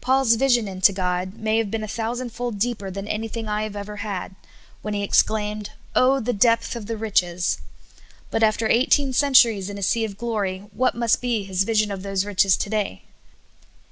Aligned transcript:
Paul's 0.00 0.34
vision 0.36 0.68
into 0.68 0.92
God 0.92 1.34
ma}' 1.40 1.56
have 1.56 1.68
been 1.68 1.82
a 1.82 1.88
thousand 1.88 2.30
fold 2.30 2.60
deeper 2.60 2.92
than 2.92 3.08
anything 3.08 3.48
I 3.48 3.64
ever 3.64 3.96
had, 3.96 4.36
when 4.82 4.94
he 4.94 5.02
exclaimed, 5.02 5.70
"Oh, 5.96 6.20
the 6.20 6.32
depth 6.32 6.76
of 6.76 6.86
the 6.86 6.96
riches!" 6.96 7.58
But 8.30 8.44
IN 8.44 8.46
DKKPKR 8.46 8.46
DEGRKES. 8.46 8.52
65 8.52 8.54
after 8.54 8.68
eighteen 8.68 9.12
centuries 9.12 9.70
in 9.70 9.78
a 9.78 9.82
sea 9.82 10.04
of 10.04 10.16
glory, 10.16 10.58
what 10.72 10.94
must 10.94 11.20
be 11.20 11.42
his 11.42 11.64
vision 11.64 11.90
of 11.90 12.04
those 12.04 12.24
riches 12.24 12.56
to 12.56 12.70
day 12.70 13.02